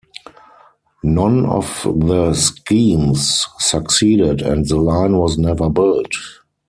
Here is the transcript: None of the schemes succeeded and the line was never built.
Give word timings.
None 1.03 1.45
of 1.45 1.83
the 1.85 2.33
schemes 2.33 3.45
succeeded 3.59 4.41
and 4.41 4.67
the 4.67 4.77
line 4.77 5.15
was 5.15 5.37
never 5.37 5.69
built. 5.69 6.11